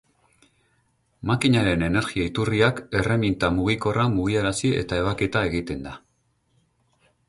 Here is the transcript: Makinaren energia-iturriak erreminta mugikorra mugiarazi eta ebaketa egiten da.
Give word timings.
Makinaren 1.31 1.85
energia-iturriak 1.89 2.81
erreminta 3.03 3.53
mugikorra 3.61 4.09
mugiarazi 4.17 4.77
eta 4.83 5.03
ebaketa 5.05 5.49
egiten 5.53 5.89
da. 5.91 5.99